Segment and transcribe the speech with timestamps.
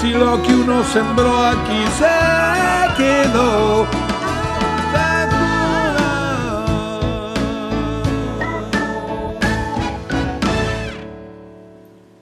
[0.00, 3.86] si lo que uno sembró aquí se quedó.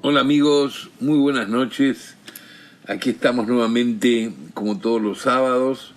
[0.03, 2.17] Hola amigos, muy buenas noches.
[2.89, 5.95] Aquí estamos nuevamente como todos los sábados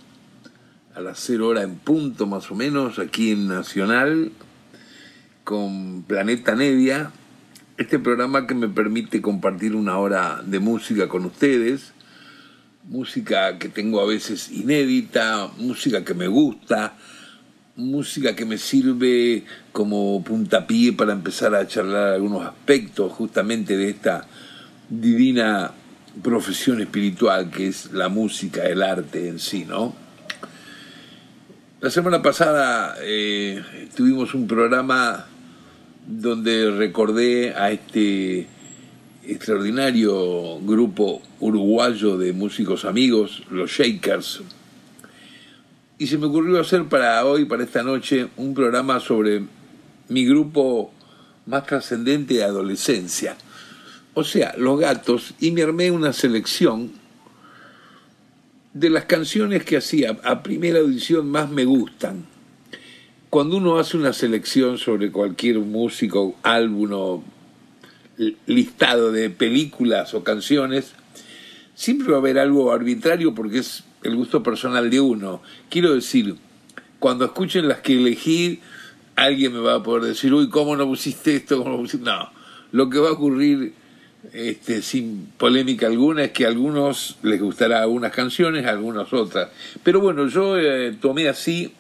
[0.93, 4.31] a las 0 hora en punto más o menos aquí en Nacional
[5.43, 7.11] con Planeta Nevia
[7.81, 11.93] este programa que me permite compartir una hora de música con ustedes,
[12.87, 16.93] música que tengo a veces inédita, música que me gusta,
[17.75, 24.27] música que me sirve como puntapié para empezar a charlar algunos aspectos justamente de esta
[24.87, 25.71] divina
[26.21, 29.95] profesión espiritual que es la música, el arte en sí, ¿no?
[31.79, 33.63] La semana pasada eh,
[33.95, 35.25] tuvimos un programa
[36.05, 38.47] donde recordé a este
[39.23, 44.41] extraordinario grupo uruguayo de músicos amigos, los Shakers.
[45.97, 49.43] Y se me ocurrió hacer para hoy, para esta noche, un programa sobre
[50.09, 50.91] mi grupo
[51.45, 53.37] más trascendente de adolescencia.
[54.13, 56.91] O sea, los gatos, y me armé una selección
[58.73, 62.30] de las canciones que hacía a primera audición más me gustan
[63.31, 67.23] cuando uno hace una selección sobre cualquier músico, álbum o
[68.45, 70.91] listado de películas o canciones,
[71.73, 75.41] siempre va a haber algo arbitrario porque es el gusto personal de uno.
[75.69, 76.35] Quiero decir,
[76.99, 78.59] cuando escuchen las que elegí,
[79.15, 81.59] alguien me va a poder decir, uy, ¿cómo no pusiste esto?
[81.59, 82.03] ¿Cómo no, pusiste?
[82.03, 82.29] no.
[82.73, 83.73] lo que va a ocurrir
[84.33, 89.51] este, sin polémica alguna es que a algunos les gustará algunas canciones, a algunas otras.
[89.83, 91.71] Pero bueno, yo eh, tomé así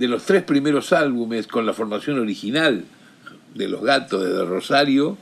[0.00, 2.86] de los tres primeros álbumes con la formación original
[3.54, 5.18] de Los Gatos de Rosario,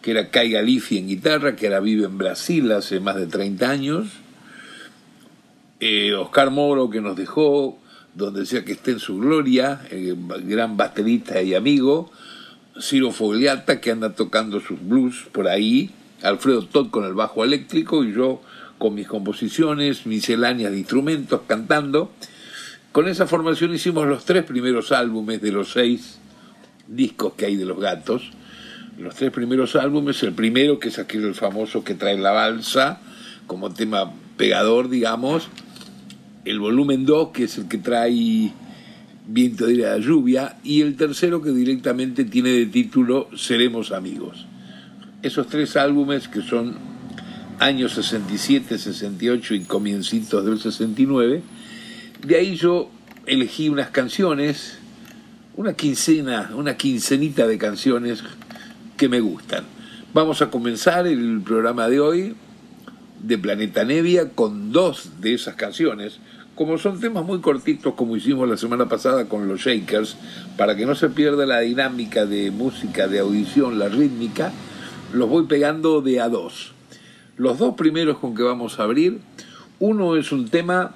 [0.00, 3.68] que era Kai Galifi en guitarra, que ahora vive en Brasil hace más de 30
[3.68, 4.06] años,
[5.80, 7.78] eh, Oscar Moro, que nos dejó,
[8.14, 12.10] donde decía que esté en su gloria, el gran baterista y amigo,
[12.80, 15.90] Ciro Fogliata, que anda tocando sus blues por ahí,
[16.22, 18.40] Alfredo Todd con el bajo eléctrico y yo
[18.78, 22.10] con mis composiciones, misceláneas de instrumentos, cantando,
[22.92, 26.18] con esa formación hicimos los tres primeros álbumes de los seis
[26.86, 28.30] discos que hay de los gatos.
[28.98, 33.00] Los tres primeros álbumes, el primero que es aquel el famoso que trae la balsa
[33.46, 35.48] como tema pegador, digamos.
[36.44, 38.52] El volumen 2, que es el que trae
[39.26, 40.56] Viento de la lluvia.
[40.62, 44.46] Y el tercero que directamente tiene de título Seremos amigos.
[45.22, 46.76] Esos tres álbumes que son
[47.60, 51.42] años 67, 68 y comiencitos del 69
[52.22, 52.88] de ahí yo
[53.26, 54.78] elegí unas canciones,
[55.56, 58.22] una quincena, una quincenita de canciones
[58.96, 59.64] que me gustan.
[60.14, 62.36] Vamos a comenzar el programa de hoy
[63.20, 66.18] de Planeta Nevia con dos de esas canciones.
[66.54, 70.16] Como son temas muy cortitos, como hicimos la semana pasada con los Shakers,
[70.56, 74.52] para que no se pierda la dinámica de música, de audición, la rítmica,
[75.12, 76.72] los voy pegando de a dos.
[77.36, 79.20] Los dos primeros con que vamos a abrir,
[79.80, 80.94] uno es un tema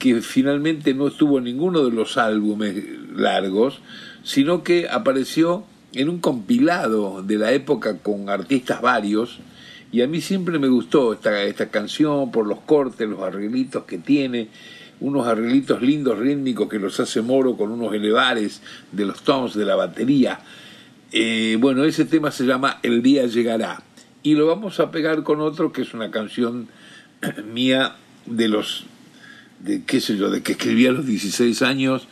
[0.00, 2.74] que finalmente no estuvo en ninguno de los álbumes
[3.14, 3.80] largos,
[4.24, 9.40] sino que apareció en un compilado de la época con artistas varios,
[9.92, 13.98] y a mí siempre me gustó esta, esta canción por los cortes, los arreglitos que
[13.98, 14.48] tiene,
[15.00, 19.66] unos arreglitos lindos rítmicos que los hace Moro con unos elevares de los tonos de
[19.66, 20.40] la batería.
[21.12, 23.82] Eh, bueno, ese tema se llama El día llegará.
[24.22, 26.68] Y lo vamos a pegar con otro que es una canción
[27.52, 28.86] mía de los
[29.60, 32.08] de qué sé yo, de que escribí a los 16 años,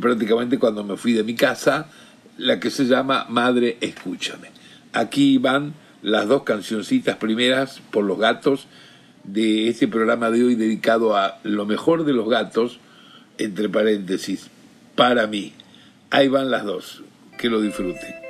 [0.00, 1.88] prácticamente cuando me fui de mi casa,
[2.38, 4.50] la que se llama Madre, escúchame.
[4.92, 8.66] Aquí van las dos cancioncitas primeras por los gatos
[9.24, 12.78] de este programa de hoy dedicado a lo mejor de los gatos,
[13.38, 14.50] entre paréntesis,
[14.94, 15.54] para mí.
[16.10, 17.02] Ahí van las dos.
[17.38, 18.23] Que lo disfruten.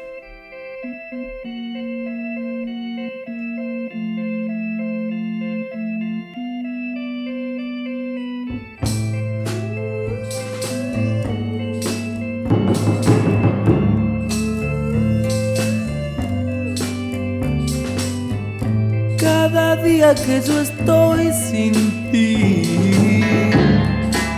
[20.14, 21.72] Que yo estoy sin
[22.10, 23.20] ti.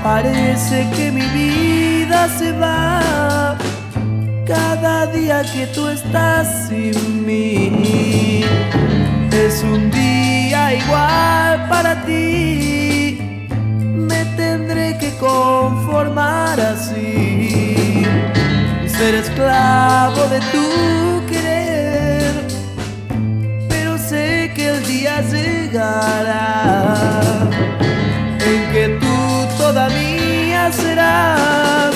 [0.03, 3.57] Parece que mi vida se va
[4.47, 8.45] cada día que tú estás sin mí.
[9.33, 13.19] Es un día igual para ti.
[13.81, 18.05] Me tendré que conformar así.
[18.87, 22.33] Ser esclavo de tu querer.
[23.69, 23.99] Pero
[25.67, 27.49] llegará
[28.41, 29.17] en que tú
[29.59, 31.96] todavía serás.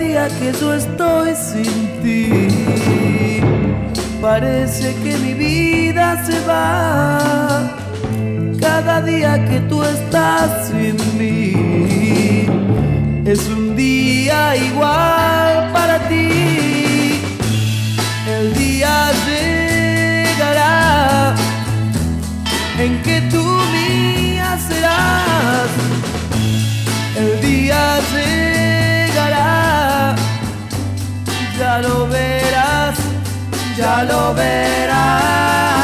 [0.00, 3.42] Día que yo estoy sin ti,
[4.20, 7.18] parece que mi vida se va.
[8.58, 12.46] Cada día que tú estás sin mí,
[13.26, 17.20] es un día igual para ti.
[18.36, 21.34] El día llegará
[22.78, 23.44] en que tú
[23.74, 25.70] mía serás.
[27.22, 27.82] El día
[28.12, 28.49] llegará,
[31.60, 32.98] ya lo verás,
[33.76, 35.79] ya lo verás.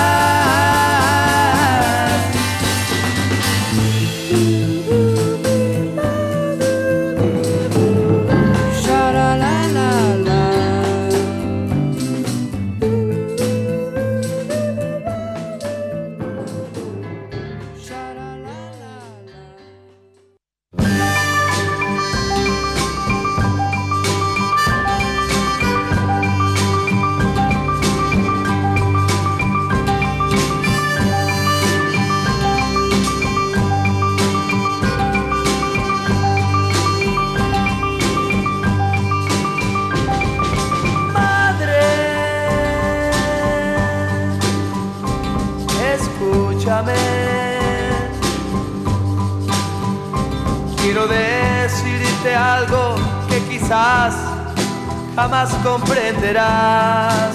[55.62, 57.34] Comprenderás.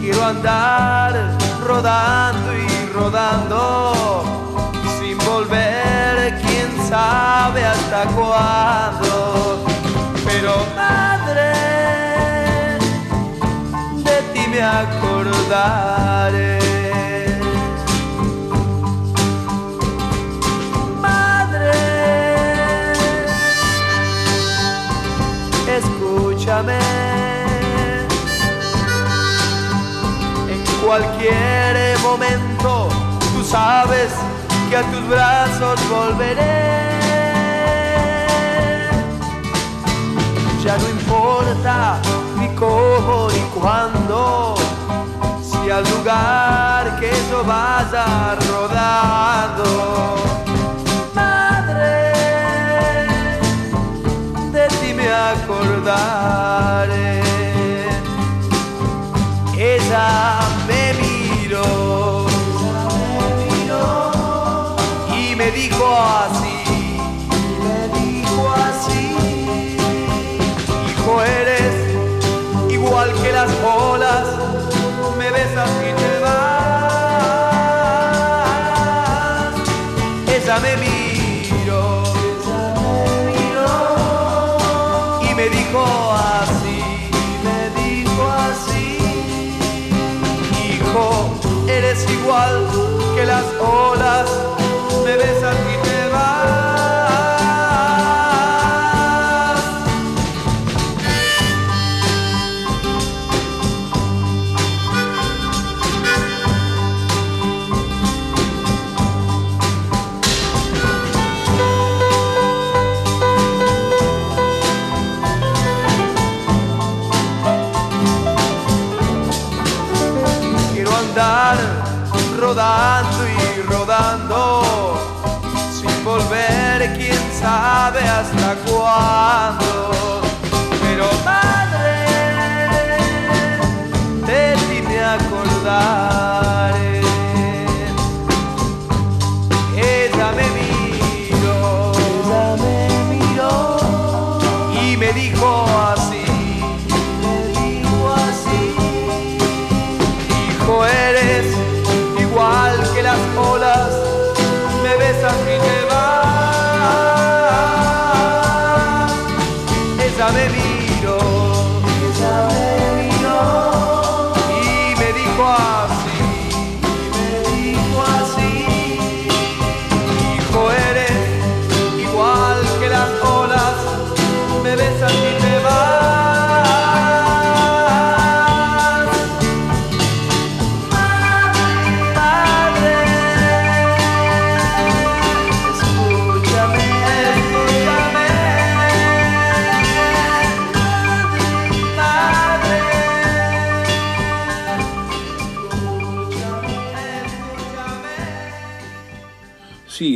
[0.00, 4.24] Quiero andar rodando y rodando
[4.98, 9.64] sin volver, quién sabe hasta cuándo.
[10.24, 11.52] Pero madre,
[14.04, 16.57] de ti me acordaré.
[30.88, 32.88] Cualquier momento,
[33.34, 34.10] tú sabes
[34.70, 36.78] que a tus brazos volveré.
[40.64, 42.00] Ya no importa
[42.38, 44.54] ni cómo ni cuándo,
[45.42, 49.66] si al lugar que yo vaya rodando.
[51.14, 52.14] Madre,
[54.52, 57.18] de ti me acordaré.
[59.54, 60.48] Ella
[65.78, 66.58] dijo así,
[67.62, 69.04] me dijo así,
[70.90, 71.76] hijo eres
[72.68, 74.26] igual que las olas,
[75.16, 76.38] me besas y te vas.
[80.34, 80.97] Ella me miró,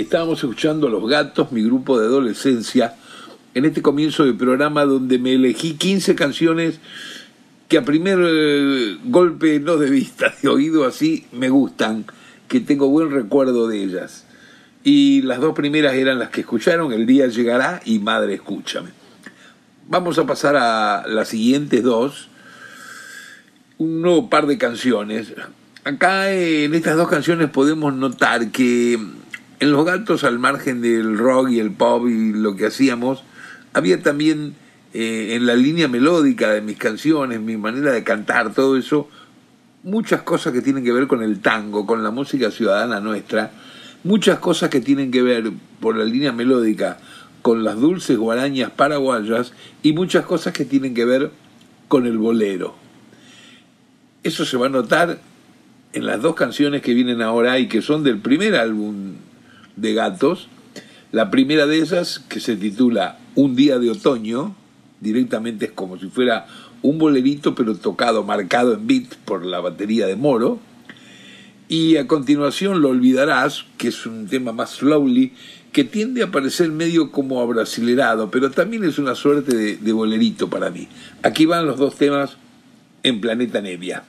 [0.03, 2.95] estábamos escuchando Los Gatos, mi grupo de adolescencia,
[3.55, 6.81] en este comienzo del programa donde me elegí 15 canciones
[7.69, 12.05] que a primer eh, golpe, no de vista, de oído así, me gustan,
[12.49, 14.27] que tengo buen recuerdo de ellas.
[14.85, 18.91] Y las dos primeras eran las que escucharon, El día llegará y Madre escúchame.
[19.89, 22.29] Vamos a pasar a las siguientes dos,
[23.79, 25.33] un nuevo par de canciones.
[25.85, 28.99] Acá en estas dos canciones podemos notar que
[29.63, 33.23] en Los Gatos, al margen del rock y el pop y lo que hacíamos,
[33.73, 34.57] había también
[34.93, 39.09] eh, en la línea melódica de mis canciones, mi manera de cantar, todo eso,
[39.85, 43.53] muchas cosas que tienen que ver con el tango, con la música ciudadana nuestra,
[44.03, 46.99] muchas cosas que tienen que ver por la línea melódica
[47.41, 49.53] con las dulces guarañas paraguayas
[49.85, 51.31] y muchas cosas que tienen que ver
[51.87, 52.75] con el bolero.
[54.25, 55.21] Eso se va a notar
[55.93, 59.13] en las dos canciones que vienen ahora y que son del primer álbum
[59.77, 60.49] de Gatos.
[61.11, 64.55] La primera de esas, que se titula Un día de otoño,
[65.01, 66.47] directamente es como si fuera
[66.83, 70.59] un bolerito, pero tocado, marcado en beat por la batería de Moro.
[71.69, 75.33] Y a continuación Lo Olvidarás, que es un tema más slowly,
[75.73, 80.51] que tiende a parecer medio como abrasilerado, pero también es una suerte de, de bolerito
[80.51, 80.89] para mí.
[81.23, 82.37] Aquí van los dos temas
[83.03, 84.05] en Planeta Nevia.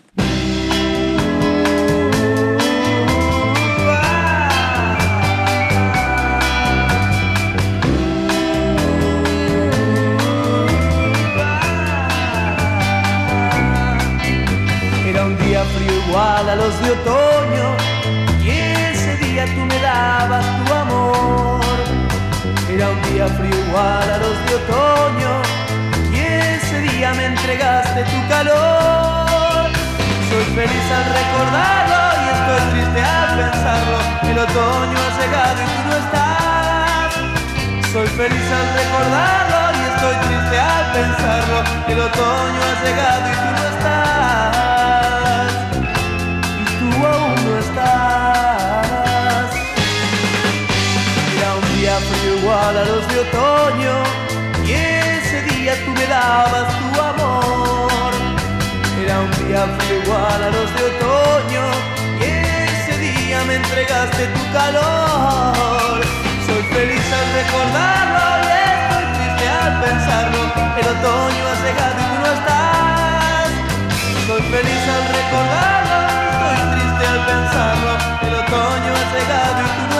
[16.08, 17.78] Igual a los de otoño
[18.42, 21.62] y ese día tú me dabas tu amor.
[22.70, 25.32] Era un día frío igual a los de otoño
[26.12, 29.70] y ese día me entregaste tu calor.
[30.30, 33.98] Soy feliz al recordarlo y estoy triste al pensarlo.
[34.24, 37.14] El otoño ha llegado y tú no estás.
[37.94, 41.58] Soy feliz al recordarlo y estoy triste al pensarlo.
[41.88, 44.23] El otoño ha llegado y tú no estás.
[52.72, 53.94] Los de otoño
[54.66, 58.12] y ese día tú me dabas tu amor.
[59.04, 61.64] Era un día frío igual a los de otoño
[62.20, 66.00] y ese día me entregaste tu calor.
[66.48, 70.42] Soy feliz al recordarlo y estoy triste al pensarlo.
[70.80, 73.50] El otoño ha llegado y tú no estás.
[74.28, 75.98] Soy feliz al recordarlo,
[76.32, 77.92] estoy triste al pensarlo.
[78.22, 79.93] El otoño ha llegado y tú no estás.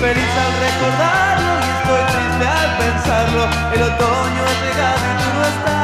[0.00, 3.42] Feliz al recordarlo y estoy triste al pensarlo.
[3.74, 5.79] El otoño ha llegado y tú no estás.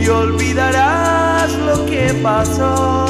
[0.00, 3.05] Y olvidarás lo que pasó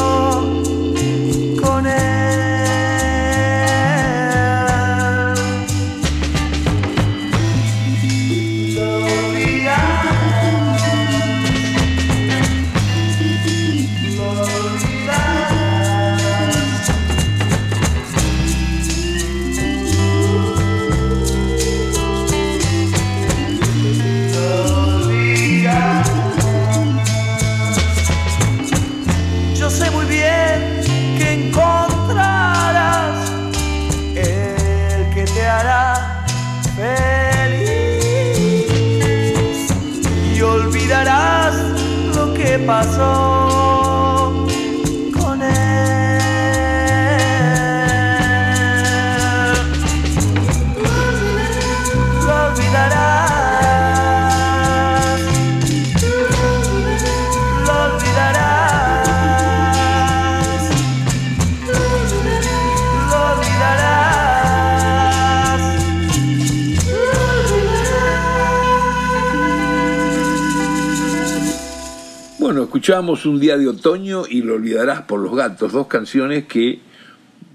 [72.66, 76.81] Bueno, escuchamos Un día de otoño y Lo olvidarás por los gatos, dos canciones que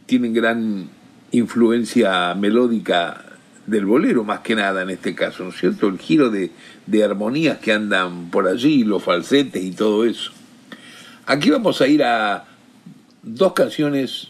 [0.06, 0.90] tienen gran
[1.32, 3.26] influencia melódica
[3.68, 5.90] del bolero, más que nada en este caso, ¿no es cierto?
[5.90, 6.52] El giro de,
[6.86, 10.32] de armonías que andan por allí, los falsetes y todo eso.
[11.26, 12.46] Aquí vamos a ir a
[13.22, 14.30] dos canciones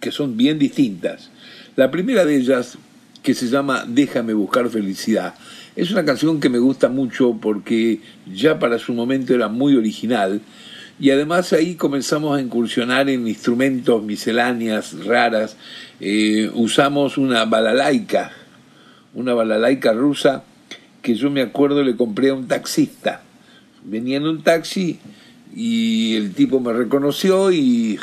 [0.00, 1.30] que son bien distintas.
[1.76, 2.76] La primera de ellas,
[3.22, 5.34] que se llama Déjame buscar felicidad,
[5.80, 10.42] es una canción que me gusta mucho porque ya para su momento era muy original
[11.00, 15.56] y además ahí comenzamos a incursionar en instrumentos misceláneas raras.
[15.98, 18.30] Eh, usamos una balalaika,
[19.14, 20.44] una balalaika rusa
[21.00, 23.22] que yo me acuerdo le compré a un taxista.
[23.82, 24.98] Venía en un taxi
[25.56, 27.98] y el tipo me reconoció y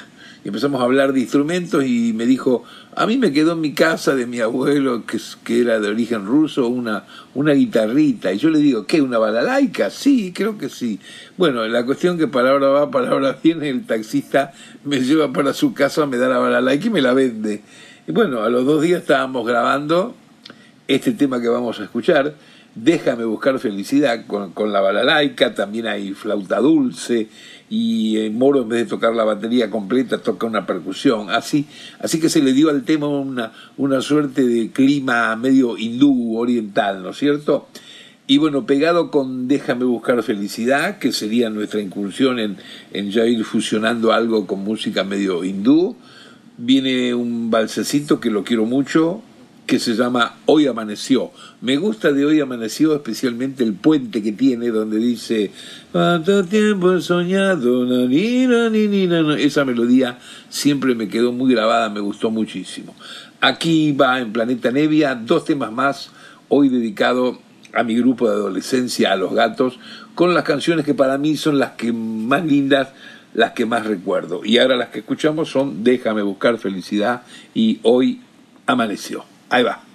[0.49, 2.63] empezamos a hablar de instrumentos y me dijo,
[2.95, 6.25] a mí me quedó en mi casa de mi abuelo, que, que era de origen
[6.25, 8.31] ruso, una, una guitarrita.
[8.31, 9.01] Y yo le digo, ¿qué?
[9.01, 9.89] ¿Una balalaika?
[9.89, 10.99] Sí, creo que sí.
[11.35, 16.05] Bueno, la cuestión que palabra va, palabra viene, el taxista me lleva para su casa,
[16.05, 17.61] me da la balalaika y me la vende.
[18.07, 20.15] Y bueno, a los dos días estábamos grabando
[20.87, 22.35] este tema que vamos a escuchar,
[22.79, 27.27] Déjame buscar felicidad con, con la balalaika, también hay flauta dulce
[27.69, 31.65] y eh, Moro en vez de tocar la batería completa toca una percusión, así,
[31.99, 37.03] así que se le dio al tema una, una suerte de clima medio hindú oriental,
[37.03, 37.67] ¿no es cierto?
[38.29, 42.57] Y bueno, pegado con Déjame buscar felicidad, que sería nuestra incursión en,
[42.91, 45.95] en ya ir fusionando algo con música medio hindú,
[46.57, 49.21] viene un balsecito que lo quiero mucho,
[49.67, 51.31] que se llama Hoy Amaneció.
[51.59, 55.51] Me gusta de Hoy Amaneció especialmente el puente que tiene donde dice
[55.91, 57.85] ¿Cuánto tiempo he soñado?
[58.07, 59.37] Ni, na, ni, ni, na, na".
[59.37, 62.95] Esa melodía siempre me quedó muy grabada, me gustó muchísimo.
[63.41, 66.11] Aquí va en Planeta Nevia dos temas más,
[66.47, 67.39] hoy dedicado
[67.73, 69.79] a mi grupo de adolescencia, a los gatos,
[70.15, 72.93] con las canciones que para mí son las que más lindas,
[73.33, 74.41] las que más recuerdo.
[74.45, 78.21] Y ahora las que escuchamos son Déjame buscar felicidad y Hoy
[78.65, 79.25] Amaneció.
[79.49, 79.86] Ahí va.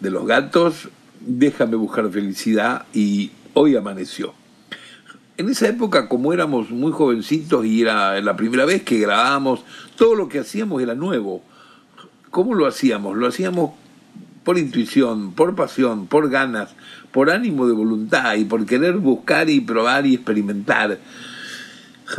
[0.00, 0.88] De los gatos,
[1.20, 4.32] Déjame buscar felicidad y Hoy amaneció.
[5.36, 9.60] En esa época, como éramos muy jovencitos y era la primera vez que grabábamos,
[9.96, 11.42] todo lo que hacíamos era nuevo.
[12.30, 13.16] ¿Cómo lo hacíamos?
[13.16, 13.72] Lo hacíamos
[14.44, 16.70] por intuición, por pasión, por ganas,
[17.10, 20.98] por ánimo de voluntad y por querer buscar y probar y experimentar.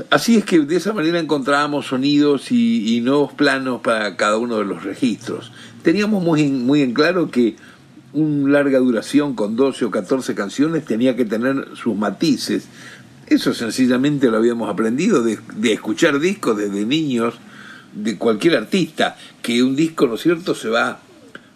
[0.09, 4.65] Así es que de esa manera encontrábamos sonidos y nuevos planos para cada uno de
[4.65, 5.51] los registros.
[5.83, 7.55] Teníamos muy, muy en claro que
[8.13, 12.65] una larga duración con 12 o 14 canciones tenía que tener sus matices.
[13.27, 17.35] Eso sencillamente lo habíamos aprendido de, de escuchar discos desde niños
[17.93, 20.99] de cualquier artista, que un disco, ¿no es cierto?, se va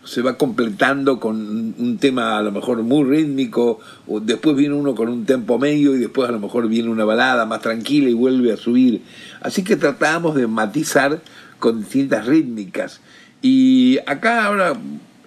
[0.06, 4.94] se va completando con un tema a lo mejor muy rítmico, o después viene uno
[4.96, 8.14] con un tempo medio y después a lo mejor viene una balada más tranquila y
[8.14, 9.02] vuelve a subir.
[9.42, 11.22] Así que tratábamos de matizar
[11.60, 13.02] con distintas rítmicas.
[13.41, 14.74] Y acá ahora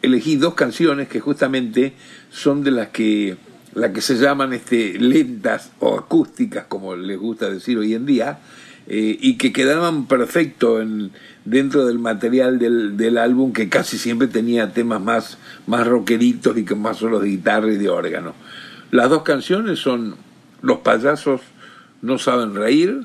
[0.03, 1.95] elegí dos canciones que justamente
[2.31, 3.37] son de las que
[3.75, 8.39] la que se llaman este, lentas o acústicas, como les gusta decir hoy en día,
[8.87, 11.13] eh, y que quedaban perfecto en,
[11.45, 16.65] dentro del material del, del, álbum, que casi siempre tenía temas más, más rockeritos y
[16.65, 18.35] con más solos de guitarra y de órgano.
[18.91, 20.17] Las dos canciones son
[20.63, 21.43] Los payasos
[22.01, 23.03] no saben reír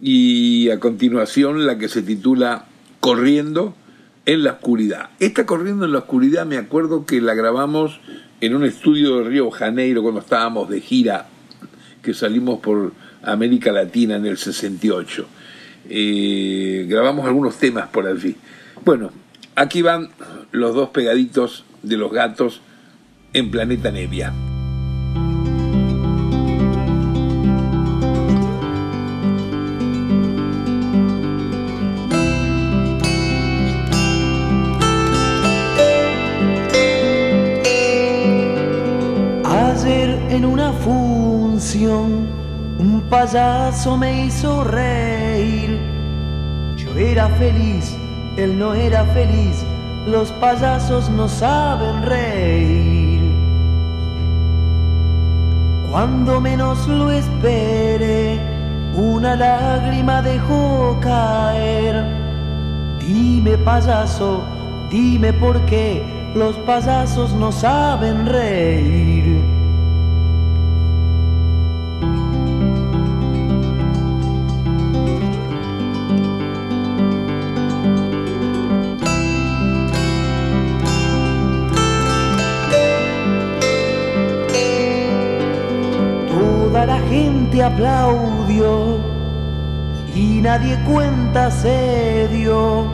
[0.00, 2.64] y a continuación la que se titula
[3.00, 3.76] Corriendo
[4.26, 5.10] en la oscuridad.
[5.20, 8.00] Esta Corriendo en la oscuridad me acuerdo que la grabamos
[8.40, 11.26] en un estudio de Río Janeiro cuando estábamos de gira,
[12.02, 15.26] que salimos por América Latina en el 68.
[15.88, 18.36] Eh, grabamos algunos temas por allí.
[18.84, 19.10] Bueno,
[19.54, 20.10] aquí van
[20.50, 22.60] los dos pegaditos de los gatos
[23.32, 24.32] en Planeta Nevia.
[40.42, 42.26] En una función,
[42.76, 45.78] un payaso me hizo reír.
[46.76, 47.96] Yo era feliz,
[48.36, 49.64] él no era feliz,
[50.04, 53.22] los payasos no saben reír.
[55.88, 58.40] Cuando menos lo espere,
[58.96, 62.04] una lágrima dejó caer.
[62.98, 64.42] Dime payaso,
[64.90, 66.02] dime por qué
[66.34, 69.61] los payasos no saben reír.
[87.12, 88.96] Gente aplaudió
[90.14, 92.86] y nadie cuenta se dio.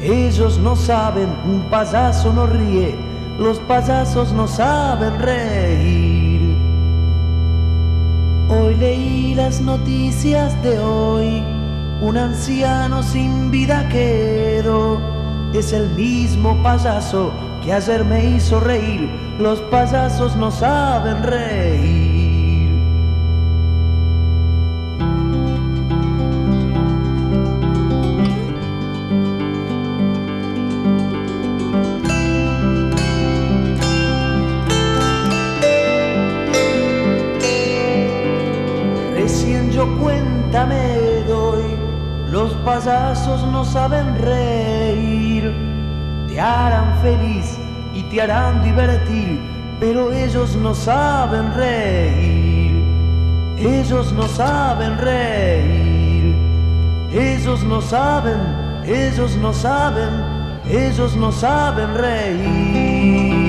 [0.00, 2.96] Ellos no saben, un payaso no ríe,
[3.38, 6.56] los payasos no saben reír.
[8.48, 11.44] Hoy leí las noticias de hoy,
[12.00, 15.00] un anciano sin vida quedó.
[15.54, 17.30] Es el mismo payaso
[17.62, 22.05] que ayer me hizo reír, los payasos no saben reír.
[48.16, 49.38] Te harán divertir,
[49.78, 52.72] pero ellos no saben reír,
[53.58, 56.34] ellos no saben reír,
[57.12, 58.38] ellos no saben,
[58.86, 60.08] ellos no saben,
[60.66, 63.45] ellos no saben reír.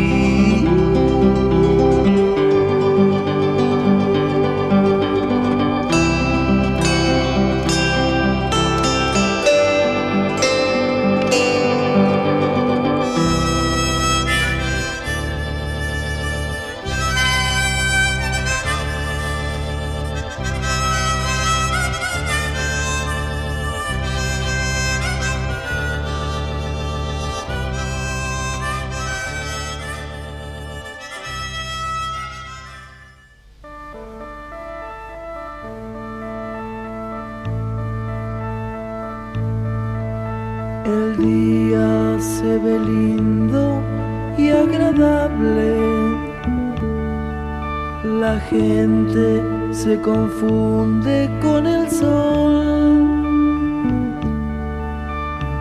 [50.07, 53.03] Confunde con el sol.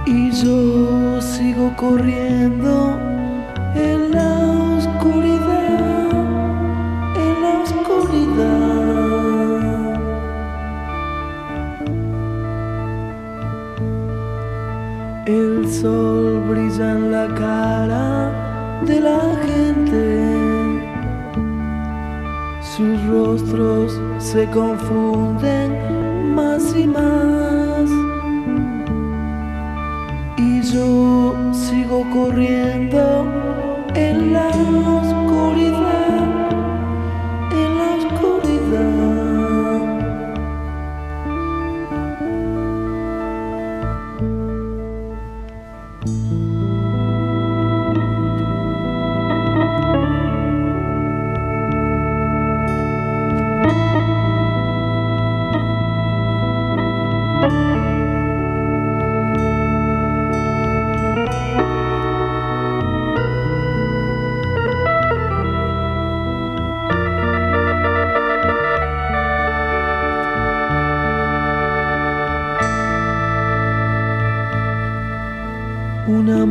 [0.07, 2.76] Y yo sigo corriendo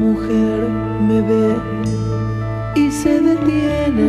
[0.06, 0.60] mujer
[1.08, 1.56] me ve
[2.76, 4.04] y se detiene.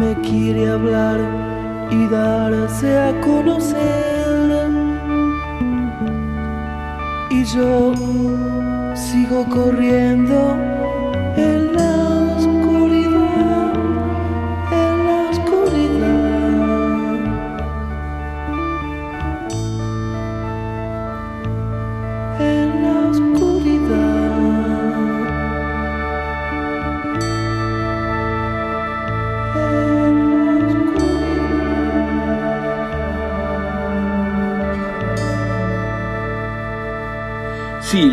[0.00, 1.20] Me quiere hablar
[1.90, 4.70] y darse a conocer.
[7.30, 7.94] Y yo
[8.94, 10.38] sigo corriendo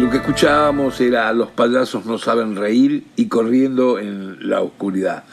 [0.09, 5.23] lo que escuchábamos era Los payasos no saben reír y corriendo en la oscuridad.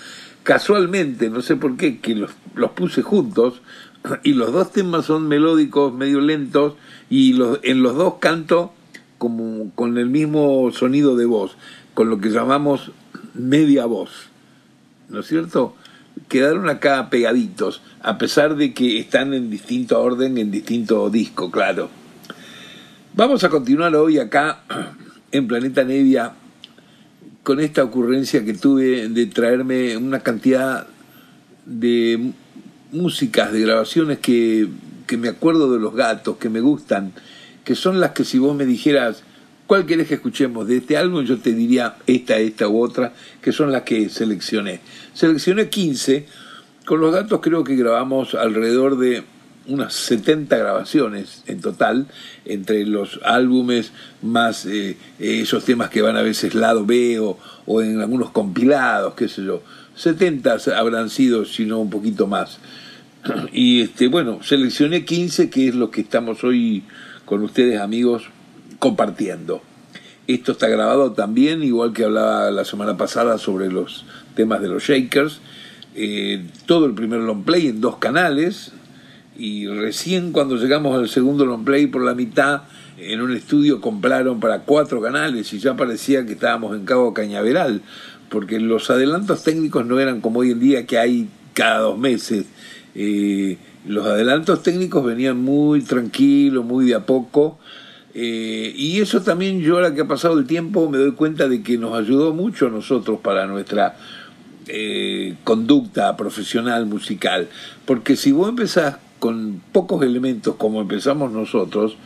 [0.43, 3.63] Casualmente, no sé por qué, que los, los puse juntos
[4.23, 6.75] y los dos temas son melódicos, medio lentos
[7.09, 8.75] y los, en los dos canto
[9.17, 11.57] como con el mismo sonido de voz,
[11.95, 12.93] con lo que llamamos
[13.33, 14.29] media voz.
[15.09, 15.75] ¿No es cierto?
[16.29, 21.89] Quedaron acá pegaditos, a pesar de que están en distinto orden, en distinto disco, claro.
[23.17, 24.61] Vamos a continuar hoy acá
[25.33, 26.35] en Planeta Nevia
[27.43, 30.87] con esta ocurrencia que tuve de traerme una cantidad
[31.65, 32.33] de
[32.93, 34.69] músicas, de grabaciones que,
[35.07, 37.15] que me acuerdo de los gatos, que me gustan,
[37.65, 39.23] que son las que si vos me dijeras,
[39.67, 41.25] ¿cuál querés que escuchemos de este álbum?
[41.25, 44.81] Yo te diría esta, esta u otra, que son las que seleccioné.
[45.15, 46.27] Seleccioné 15,
[46.85, 49.25] con los gatos creo que grabamos alrededor de
[49.69, 52.07] unas 70 grabaciones en total,
[52.45, 57.83] entre los álbumes más eh, esos temas que van a veces lado B o, o,
[57.83, 59.63] en algunos compilados, qué sé yo.
[59.97, 62.59] 70 habrán sido, si no un poquito más.
[63.53, 66.85] Y este, bueno, seleccioné 15, que es lo que estamos hoy
[67.25, 68.25] con ustedes amigos
[68.79, 69.63] compartiendo.
[70.27, 74.83] Esto está grabado también, igual que hablaba la semana pasada sobre los temas de los
[74.83, 75.41] Shakers.
[75.95, 78.73] Eh, todo el primer long play en dos canales,
[79.39, 82.63] y recién cuando llegamos al segundo long play por la mitad
[82.99, 87.83] en un estudio compraron para cuatro canales y ya parecía que estábamos en Cabo Cañaveral
[88.29, 92.47] porque los adelantos técnicos no eran como hoy en día que hay cada dos meses.
[92.95, 97.59] Eh, los adelantos técnicos venían muy tranquilos muy de a poco.
[98.15, 101.63] Eh, y eso también yo ahora que ha pasado el tiempo me doy cuenta de
[101.63, 103.97] que nos ayudó mucho a nosotros para nuestra
[104.67, 107.49] eh, conducta profesional musical.
[107.85, 111.97] Porque si vos empezás con pocos elementos como empezamos nosotros,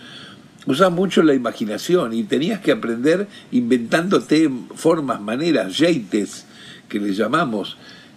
[0.67, 6.47] usas mucho la imaginación y tenías que aprender inventándote formas, maneras, jeites,
[6.89, 7.77] que le llamamos.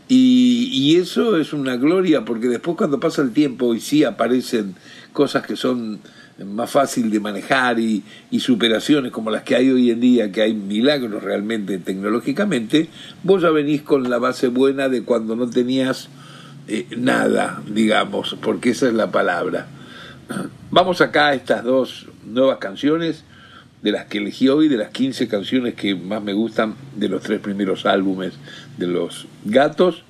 [0.09, 4.75] Y, y, eso es una gloria porque después cuando pasa el tiempo y sí aparecen
[5.13, 6.01] cosas que son
[6.45, 10.41] más fácil de manejar y, y superaciones como las que hay hoy en día, que
[10.41, 12.89] hay milagros realmente tecnológicamente,
[13.23, 16.09] vos ya venís con la base buena de cuando no tenías
[16.67, 19.67] eh, nada, digamos, porque esa es la palabra.
[20.71, 23.23] Vamos acá a estas dos nuevas canciones,
[23.81, 27.21] de las que elegí hoy, de las 15 canciones que más me gustan de los
[27.21, 28.33] tres primeros álbumes
[28.77, 30.03] de los gatos.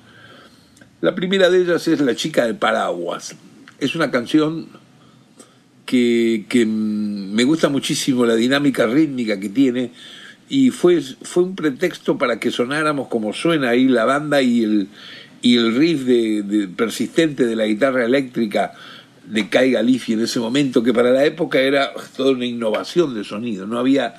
[1.00, 3.34] La primera de ellas es La chica del paraguas.
[3.80, 4.68] Es una canción
[5.84, 9.90] que, que me gusta muchísimo la dinámica rítmica que tiene
[10.48, 14.88] y fue, fue un pretexto para que sonáramos como suena ahí la banda y el,
[15.44, 18.72] y el riff de, de, persistente de la guitarra eléctrica
[19.26, 23.24] de Kai Galifi en ese momento, que para la época era toda una innovación de
[23.24, 24.14] sonido, no había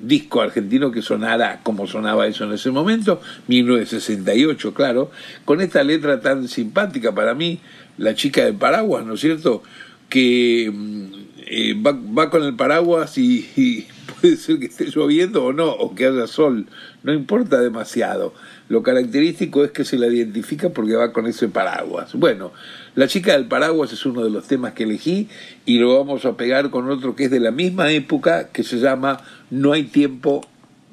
[0.00, 5.10] disco argentino que sonara como sonaba eso en ese momento, 1968, claro,
[5.44, 7.58] con esta letra tan simpática para mí,
[7.98, 9.64] la chica del paraguas, ¿no es cierto?
[10.08, 10.72] Que
[11.48, 16.06] eh, va, con el paraguas y puede ser que esté lloviendo o no, o que
[16.06, 16.66] haya sol,
[17.02, 18.34] no importa demasiado.
[18.68, 22.14] Lo característico es que se la identifica porque va con ese paraguas.
[22.14, 22.52] Bueno,
[22.94, 25.28] La chica del paraguas es uno de los temas que elegí
[25.66, 28.78] y lo vamos a pegar con otro que es de la misma época que se
[28.78, 30.46] llama No hay tiempo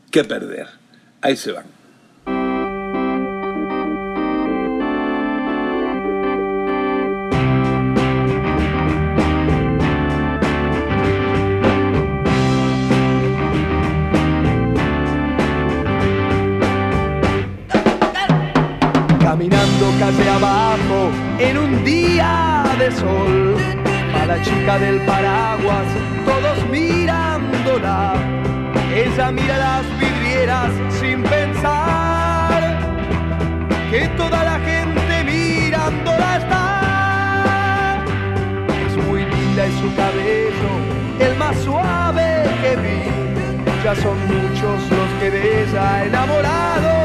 [0.09, 0.67] que perder.
[1.21, 1.70] Ahí se van.
[20.01, 23.55] Calle abajo en un día de sol.
[24.19, 25.89] A la chica del paraguas,
[26.25, 28.13] todos mirándola.
[28.95, 32.61] Ella mira las vidrieras sin pensar
[33.91, 38.03] que toda la gente mirándola está.
[38.87, 40.71] Es muy linda y su cabello,
[41.19, 42.29] el más suave
[42.61, 43.01] que vi,
[43.83, 47.01] ya son muchos los que de ella enamorados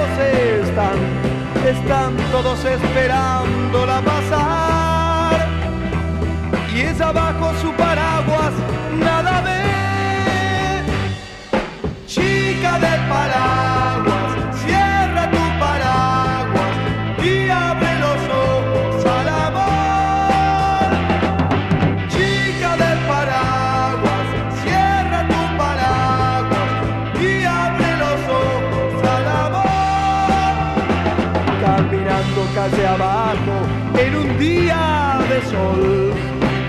[0.66, 1.15] están,
[1.68, 5.48] están todos esperándola pasar.
[6.74, 8.52] Y es abajo su paraguas
[8.98, 9.62] nada ve.
[12.06, 13.75] Chica del paraguas,
[34.46, 36.12] día de sol,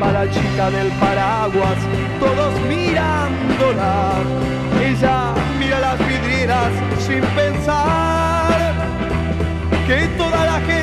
[0.02, 1.80] va la chica del paraguas,
[2.20, 3.96] todos mirándola.
[4.90, 5.18] Ella
[5.60, 6.72] mira las vidrieras
[7.06, 8.74] sin pensar
[9.88, 10.77] que toda la gente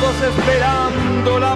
[0.00, 1.55] todos esperándola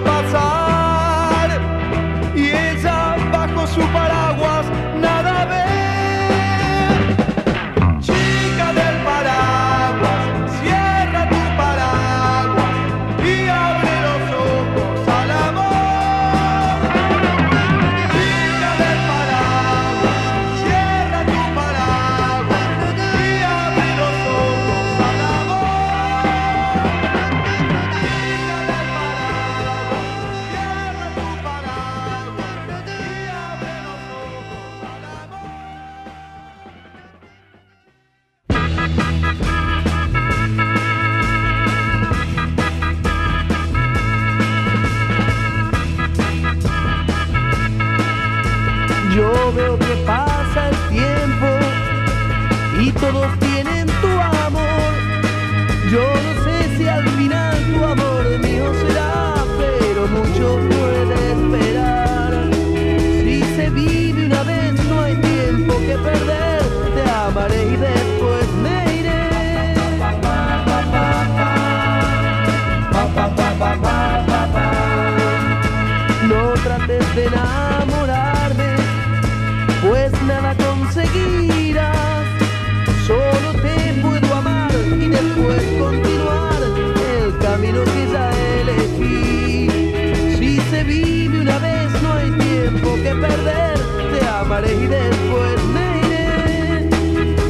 [90.83, 93.77] vive una vez, no hay tiempo que perder.
[94.11, 96.89] Te amaré y después me iré.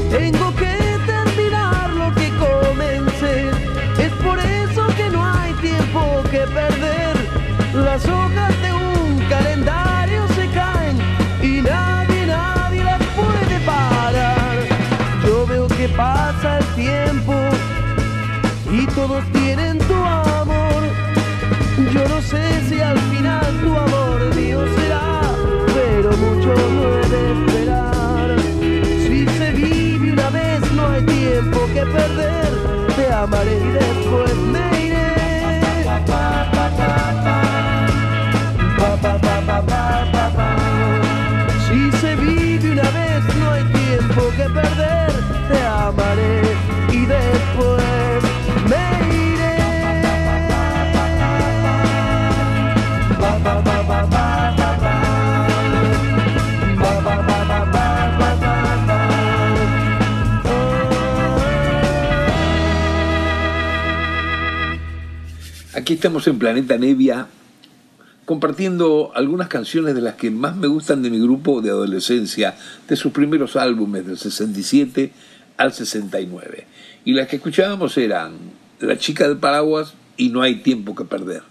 [0.09, 0.75] Tengo que
[1.05, 3.49] terminar lo que comencé.
[3.97, 6.01] Es por eso que no hay tiempo
[6.31, 7.15] que perder.
[7.73, 10.97] Las hojas de un calendario se caen
[11.41, 14.57] y nadie, nadie las puede parar.
[15.25, 17.40] Yo veo que pasa el tiempo
[33.21, 35.11] amaré y después me iré.
[41.67, 45.11] Si se vive una vez, no hay tiempo que perder.
[45.49, 46.41] Te amaré
[46.91, 48.20] y después
[65.91, 67.27] Aquí estamos en Planeta Nevia
[68.23, 72.55] compartiendo algunas canciones de las que más me gustan de mi grupo de adolescencia,
[72.87, 75.11] de sus primeros álbumes del 67
[75.57, 76.65] al 69.
[77.03, 78.35] Y las que escuchábamos eran
[78.79, 81.41] La chica del paraguas y No hay tiempo que perder.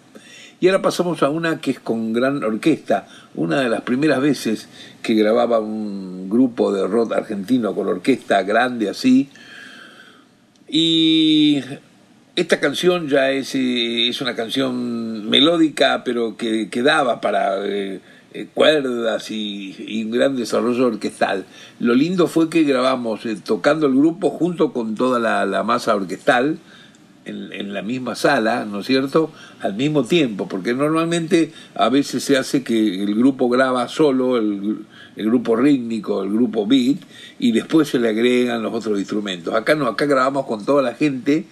[0.59, 4.71] Y ahora pasamos a una que es con gran orquesta, una de las primeras veces
[5.03, 9.29] que grababa un grupo de rock argentino con orquesta grande así.
[10.67, 11.63] Y
[12.41, 18.01] esta canción ya es, eh, es una canción melódica, pero que, que daba para eh,
[18.33, 21.45] eh, cuerdas y, un gran desarrollo orquestal.
[21.81, 26.59] Lo lindo fue que grabamos tocando el grupo junto con toda la, masa orquestal
[27.27, 29.31] en, la misma sala, ¿no es cierto?,
[29.61, 34.87] al mismo tiempo, porque normalmente a veces se hace que el grupo graba solo, el
[35.17, 36.97] grupo rítmico, el grupo beat,
[37.39, 39.55] y después se le agregan los otros instrumentos.
[39.55, 41.45] Acá no, acá grabamos con toda la gente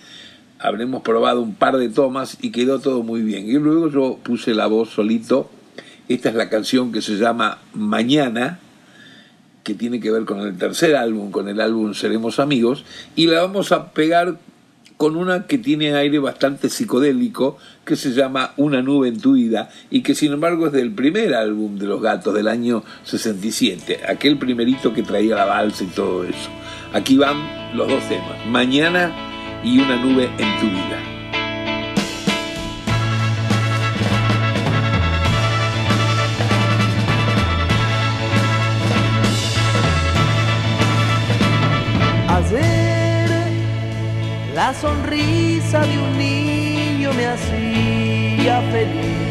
[0.58, 3.48] habremos probado un par de tomas y quedó todo muy bien.
[3.48, 5.50] Y luego yo puse la voz solito.
[6.08, 8.60] Esta es la canción que se llama Mañana,
[9.62, 12.84] que tiene que ver con el tercer álbum, con el álbum Seremos Amigos,
[13.14, 14.38] y la vamos a pegar
[14.96, 19.70] con una que tiene aire bastante psicodélico, que se llama Una nube en tu vida,
[19.90, 24.38] y que sin embargo es del primer álbum de Los Gatos del año 67, aquel
[24.38, 26.50] primerito que traía la balsa y todo eso.
[26.94, 29.27] Aquí van los dos temas, Mañana
[29.62, 31.08] y Una nube en tu vida.
[44.58, 49.28] La sonrisa de un niño me hacía feliz.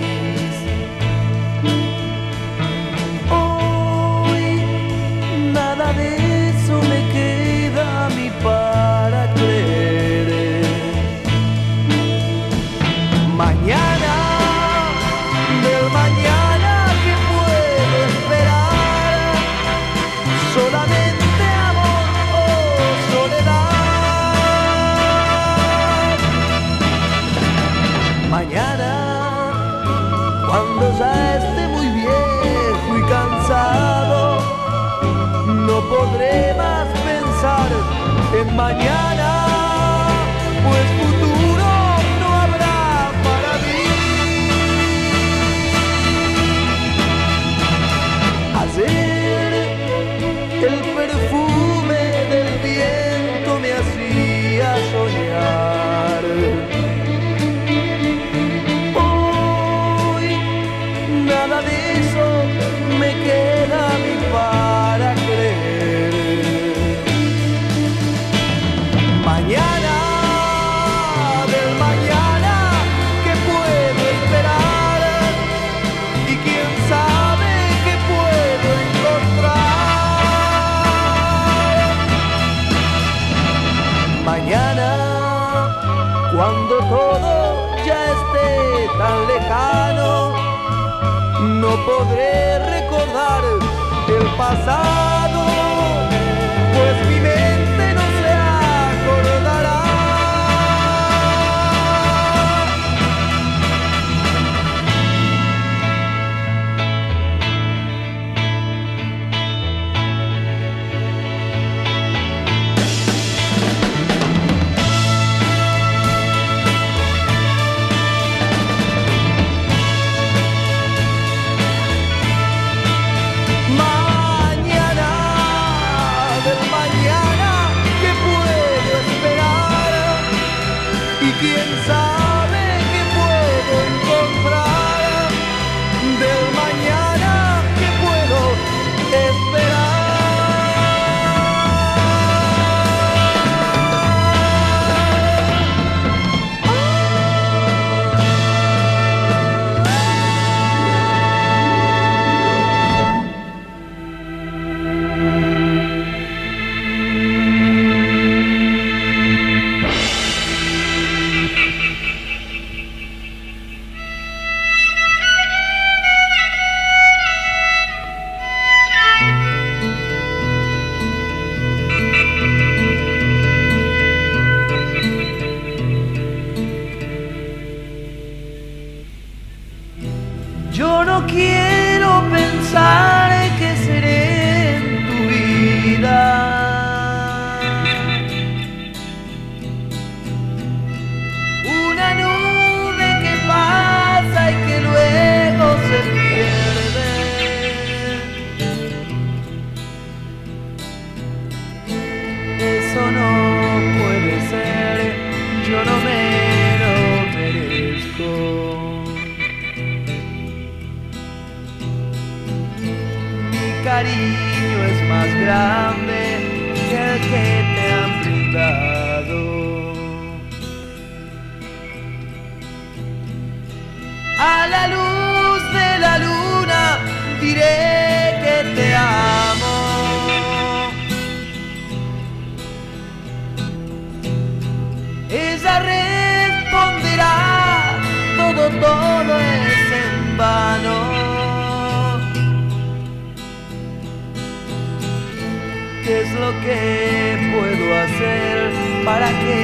[249.17, 249.59] Para que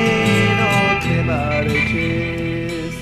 [0.59, 0.73] no
[1.03, 2.93] te noches.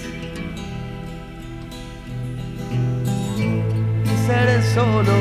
[4.04, 5.14] Y seré solo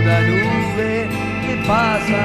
[0.00, 0.92] una nube
[1.44, 2.18] que pasa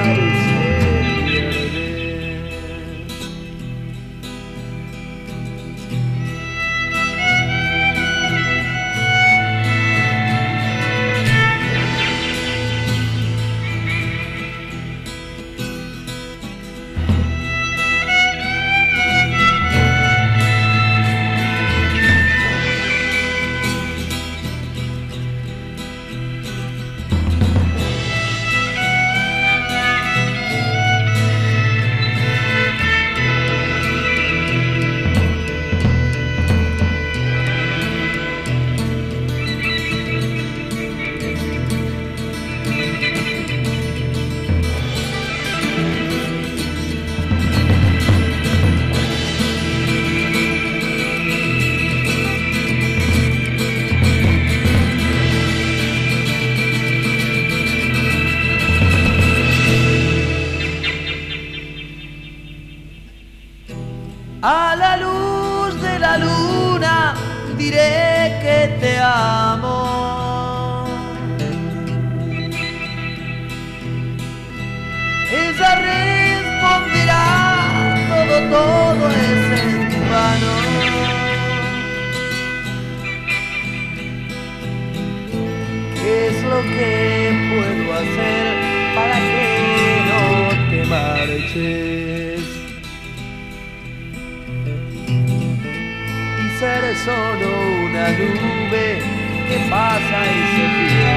[98.72, 99.01] nube
[99.49, 101.11] que pasa y se pierde.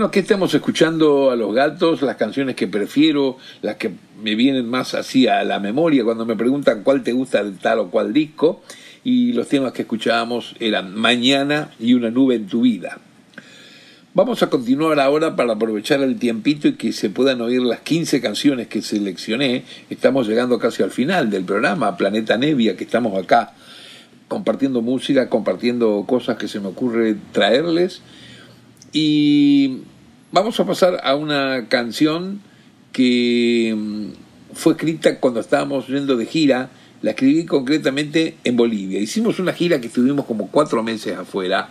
[0.00, 3.90] Bueno, estamos escuchando a los gatos, las canciones que prefiero, las que
[4.22, 7.80] me vienen más así a la memoria cuando me preguntan cuál te gusta de tal
[7.80, 8.62] o cual disco.
[9.04, 12.98] Y los temas que escuchábamos eran Mañana y Una nube en tu vida.
[14.14, 18.22] Vamos a continuar ahora para aprovechar el tiempito y que se puedan oír las 15
[18.22, 19.64] canciones que seleccioné.
[19.90, 23.52] Estamos llegando casi al final del programa Planeta Nevia, que estamos acá
[24.28, 28.00] compartiendo música, compartiendo cosas que se me ocurre traerles.
[28.92, 29.82] Y
[30.32, 32.40] vamos a pasar a una canción
[32.92, 36.70] que mm, fue escrita cuando estábamos yendo de gira.
[37.02, 39.00] La escribí concretamente en Bolivia.
[39.00, 41.68] Hicimos una gira que estuvimos como cuatro meses afuera,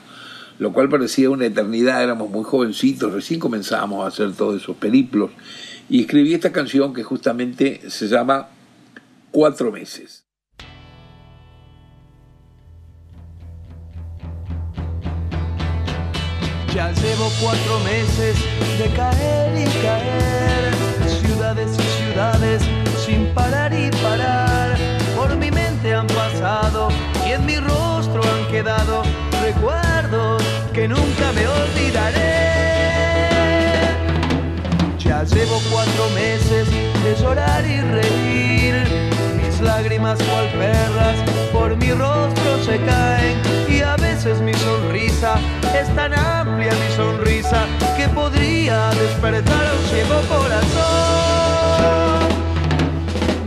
[0.58, 2.04] lo cual parecía una eternidad.
[2.04, 5.32] Éramos muy jovencitos, recién comenzábamos a hacer todos esos periplos.
[5.90, 8.50] Y escribí esta canción que justamente se llama
[9.32, 10.29] Cuatro meses.
[16.80, 18.38] Ya llevo cuatro meses
[18.78, 20.74] de caer y caer,
[21.10, 22.62] ciudades y ciudades
[23.06, 24.78] sin parar y parar.
[25.14, 26.88] Por mi mente han pasado
[27.28, 29.04] y en mi rostro han quedado
[29.42, 30.42] recuerdos
[30.74, 32.48] que nunca me olvidaré.
[35.00, 36.66] Ya llevo cuatro meses
[37.04, 38.88] de llorar y reír,
[39.62, 41.16] lágrimas cual perlas
[41.52, 45.36] por mi rostro se caen y a veces mi sonrisa
[45.80, 47.66] es tan amplia mi sonrisa
[47.98, 50.70] que podría despertar a un ciego corazón.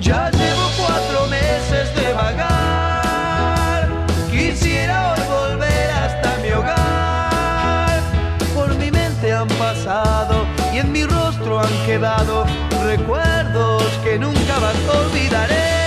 [0.00, 3.88] Ya llevo cuatro meses de vagar,
[4.30, 8.00] quisiera volver hasta mi hogar.
[8.54, 12.46] Por mi mente han pasado y en mi rostro han quedado
[12.84, 15.81] recuerdos que nunca más olvidaré.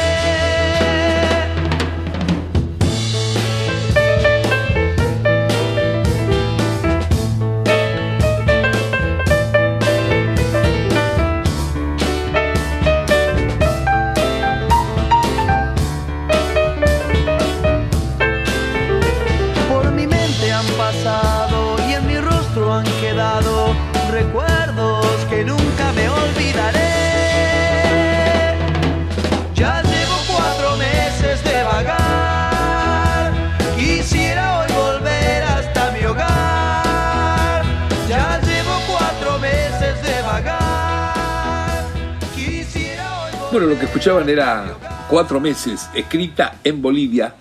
[43.55, 44.75] Bueno, lo que escuchaban era
[45.09, 47.35] cuatro meses, escrita en Bolivia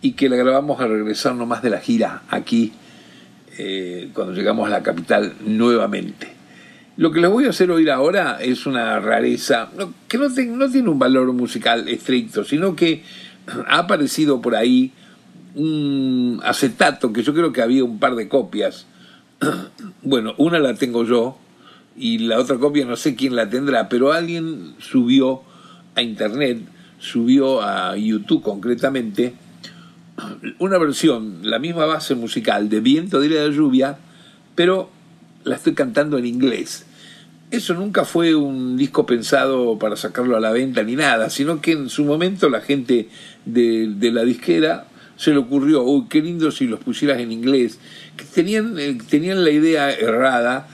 [0.00, 2.72] y que la grabamos al regresar nomás de la gira aquí,
[3.58, 6.28] eh, cuando llegamos a la capital nuevamente.
[6.96, 9.68] Lo que les voy a hacer oír ahora es una rareza,
[10.06, 13.02] que no, no tiene un valor musical estricto, sino que
[13.66, 14.92] ha aparecido por ahí
[15.56, 18.86] un acetato, que yo creo que había un par de copias.
[20.02, 21.36] Bueno, una la tengo yo
[21.96, 25.42] y la otra copia no sé quién la tendrá, pero alguien subió
[25.98, 26.58] a internet,
[26.98, 29.34] subió a YouTube concretamente,
[30.58, 33.98] una versión, la misma base musical de Viento de la lluvia,
[34.54, 34.90] pero
[35.44, 36.86] la estoy cantando en inglés.
[37.50, 41.72] Eso nunca fue un disco pensado para sacarlo a la venta ni nada, sino que
[41.72, 43.08] en su momento la gente
[43.44, 44.86] de, la disquera
[45.16, 47.78] se le ocurrió, uy, qué lindo si los pusieras en inglés.
[48.16, 50.68] Que tenían, eh, tenían la idea errada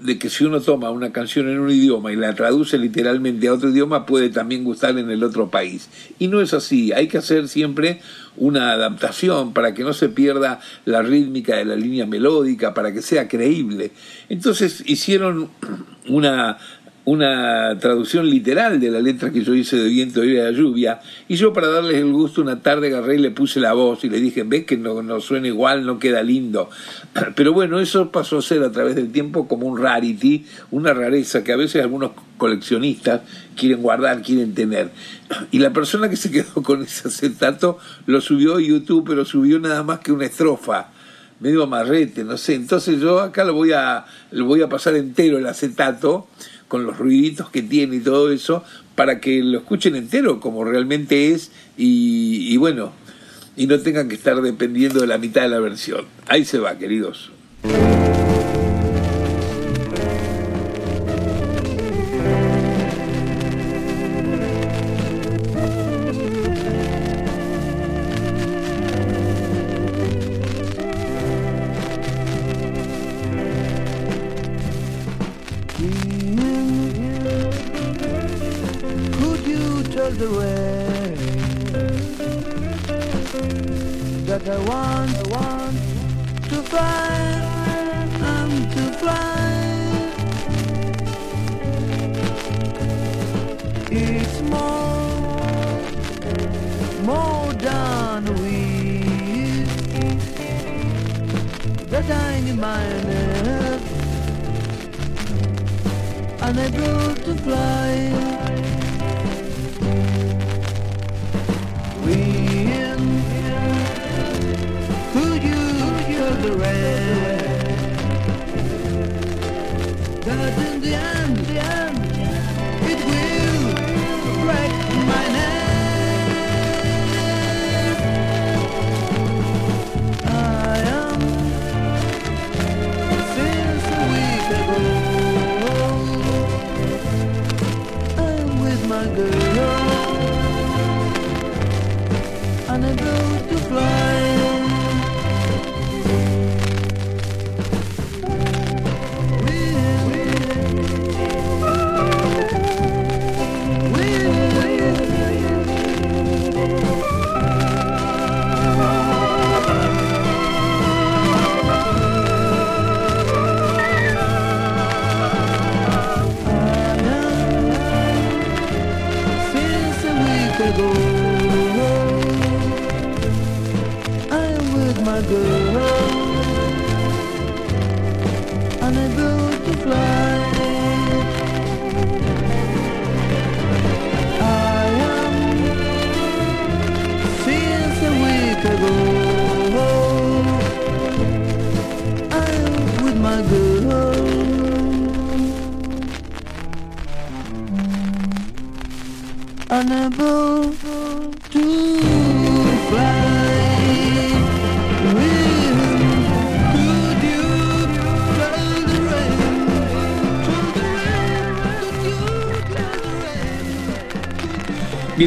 [0.00, 3.52] de que si uno toma una canción en un idioma y la traduce literalmente a
[3.52, 5.88] otro idioma puede también gustar en el otro país.
[6.18, 8.00] Y no es así, hay que hacer siempre
[8.36, 13.02] una adaptación para que no se pierda la rítmica de la línea melódica, para que
[13.02, 13.90] sea creíble.
[14.28, 15.50] Entonces hicieron
[16.08, 16.58] una
[17.08, 21.36] una traducción literal de la letra que yo hice de Viento y la Lluvia, y
[21.36, 24.20] yo para darles el gusto una tarde agarré y le puse la voz y le
[24.20, 26.68] dije, ves que no, no suena igual, no queda lindo.
[27.34, 31.42] Pero bueno, eso pasó a ser a través del tiempo como un rarity, una rareza
[31.42, 33.22] que a veces algunos coleccionistas
[33.56, 34.90] quieren guardar, quieren tener.
[35.50, 39.58] Y la persona que se quedó con ese acetato lo subió a YouTube, pero subió
[39.58, 40.90] nada más que una estrofa
[41.40, 42.54] medio amarrete, no sé.
[42.54, 46.28] Entonces yo acá lo voy a, lo voy a pasar entero el acetato
[46.68, 48.62] con los ruiditos que tiene y todo eso,
[48.94, 52.92] para que lo escuchen entero como realmente es y bueno,
[53.58, 56.06] y no tengan que estar dependiendo de la mitad de la versión.
[56.28, 57.32] Ahí se va, queridos.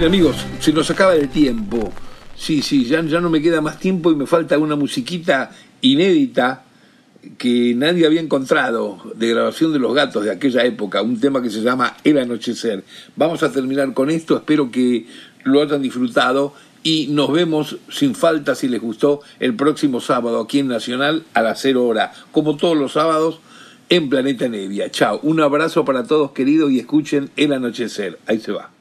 [0.02, 1.94] Bien amigos, se nos acaba el tiempo.
[2.36, 6.64] Sí, sí, ya, ya no me queda más tiempo y me falta una musiquita inédita
[7.38, 11.52] que nadie había encontrado de grabación de los gatos de aquella época, un tema que
[11.52, 12.84] se llama El Anochecer.
[13.16, 15.06] Vamos a terminar con esto, espero que
[15.44, 20.58] lo hayan disfrutado y nos vemos sin falta si les gustó el próximo sábado aquí
[20.58, 23.40] en Nacional a las 0 hora, como todos los sábados
[23.90, 24.90] en Planeta Nevia.
[24.90, 28.18] Chao, un abrazo para todos queridos y escuchen El Anochecer.
[28.26, 28.72] Ahí se va.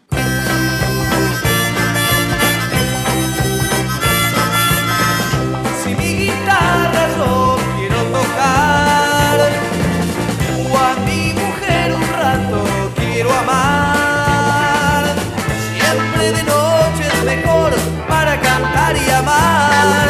[17.24, 17.72] mejor
[18.08, 20.08] para cantar y amar.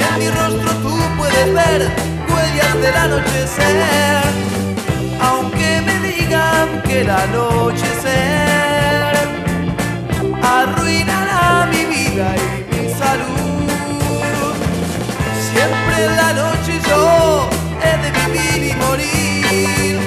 [0.00, 1.90] En mi rostro tú puedes ver
[2.28, 4.22] huellas del anochecer,
[5.20, 8.20] aunque me digan que el anochecer
[10.42, 13.70] arruinará mi vida y mi salud.
[15.52, 17.48] Siempre en la noche yo
[17.82, 19.98] he de vivir y morir.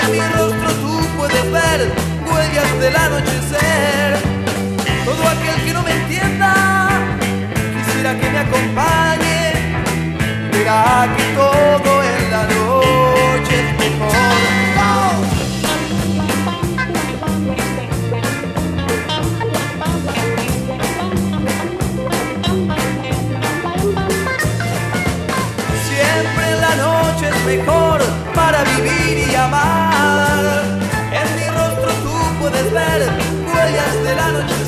[0.00, 1.92] En mi rostro tú puedes ver
[2.30, 4.27] huellas del anochecer
[5.26, 6.88] Aquel que no me entienda,
[7.76, 9.52] quisiera que me acompañe.
[10.52, 14.12] Verá que todo en la noche es mejor.
[25.88, 28.00] Siempre en la noche es mejor
[28.34, 30.42] para vivir y amar.
[31.12, 33.00] En mi rostro tú puedes ver
[33.52, 34.67] huellas del anochecer.